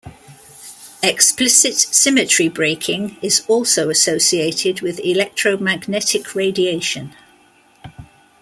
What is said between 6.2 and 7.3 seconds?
radiation.